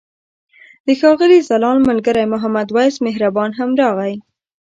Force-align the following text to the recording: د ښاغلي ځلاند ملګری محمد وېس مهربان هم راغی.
د 0.85 0.87
ښاغلي 0.99 1.39
ځلاند 1.49 1.87
ملګری 1.89 2.25
محمد 2.33 2.67
وېس 2.75 2.95
مهربان 3.05 3.49
هم 3.59 3.69
راغی. 3.81 4.13